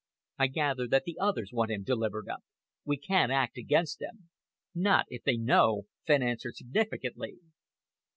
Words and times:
I 0.39 0.47
gather 0.47 0.87
that 0.87 1.03
the 1.03 1.19
others 1.19 1.51
want 1.53 1.69
him 1.69 1.83
delivered 1.83 2.27
up. 2.27 2.43
We 2.83 2.97
can't 2.97 3.31
act 3.31 3.55
against 3.55 3.99
them." 3.99 4.29
"Not 4.73 5.05
if 5.09 5.21
they 5.23 5.37
know," 5.37 5.83
Fenn 6.07 6.23
answered 6.23 6.55
significantly. 6.55 7.35